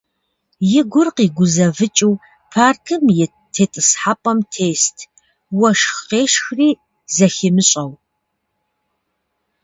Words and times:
И 0.79 0.81
гур 0.91 1.07
къигузэвыкӀыу 1.15 2.13
паркым 2.51 3.03
ит 3.23 3.33
тетӀысхьэпӀэм 3.53 4.39
тест, 4.53 4.97
уэшх 5.59 5.93
къешхри 6.09 6.69
зыхимыщӀэу. 7.15 7.91